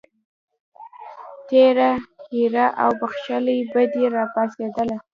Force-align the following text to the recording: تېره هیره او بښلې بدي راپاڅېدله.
تېره 1.47 1.91
هیره 2.29 2.67
او 2.83 2.91
بښلې 2.99 3.57
بدي 3.73 4.03
راپاڅېدله. 4.17 4.97